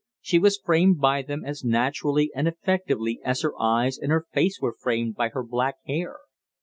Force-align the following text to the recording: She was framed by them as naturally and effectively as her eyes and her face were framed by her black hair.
She 0.19 0.39
was 0.39 0.57
framed 0.57 0.99
by 0.99 1.21
them 1.21 1.45
as 1.45 1.63
naturally 1.63 2.31
and 2.35 2.47
effectively 2.47 3.19
as 3.23 3.41
her 3.41 3.53
eyes 3.61 3.99
and 3.99 4.11
her 4.11 4.25
face 4.33 4.59
were 4.59 4.73
framed 4.73 5.13
by 5.15 5.29
her 5.29 5.43
black 5.43 5.75
hair. 5.85 6.21